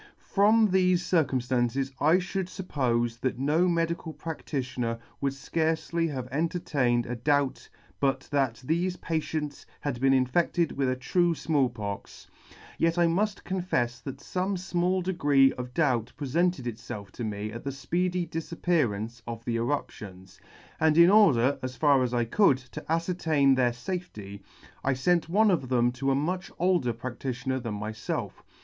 [0.35, 1.91] —From thefe circumflances.
[2.01, 8.63] I fliould fuppofe that no medical practitioner would fcarcely have entertained a doubt but that
[8.65, 12.97] thefe patients had been infedted with a true Small M Pox *[82] Pox j yet
[12.97, 17.63] I mull confefs that fome fmall degree of doubt pre sented itfelf to me at
[17.63, 20.39] the fpeedy difappearance of the eruptions;
[20.79, 24.41] and in order, as far as I could, to afcertain their fafety,
[24.83, 28.31] I fent one of them to a much older practitioner than myfelf.